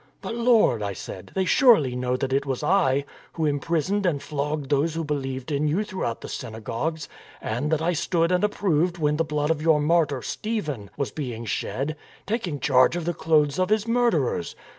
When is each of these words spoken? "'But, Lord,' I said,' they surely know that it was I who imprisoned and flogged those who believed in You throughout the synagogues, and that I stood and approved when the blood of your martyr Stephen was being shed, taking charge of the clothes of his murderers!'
"'But, 0.23 0.33
Lord,' 0.33 0.81
I 0.81 0.93
said,' 0.93 1.31
they 1.35 1.45
surely 1.45 1.95
know 1.95 2.17
that 2.17 2.33
it 2.33 2.43
was 2.47 2.63
I 2.63 3.05
who 3.33 3.45
imprisoned 3.45 4.03
and 4.07 4.19
flogged 4.19 4.69
those 4.71 4.95
who 4.95 5.03
believed 5.03 5.51
in 5.51 5.67
You 5.67 5.83
throughout 5.83 6.21
the 6.21 6.27
synagogues, 6.27 7.07
and 7.39 7.69
that 7.71 7.83
I 7.83 7.93
stood 7.93 8.31
and 8.31 8.43
approved 8.43 8.97
when 8.97 9.17
the 9.17 9.23
blood 9.23 9.51
of 9.51 9.61
your 9.61 9.79
martyr 9.79 10.23
Stephen 10.23 10.89
was 10.97 11.11
being 11.11 11.45
shed, 11.45 11.95
taking 12.25 12.59
charge 12.59 12.95
of 12.95 13.05
the 13.05 13.13
clothes 13.13 13.59
of 13.59 13.69
his 13.69 13.87
murderers!' 13.87 14.55